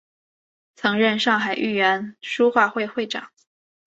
[0.73, 3.29] 曾任上海豫园书画会会长。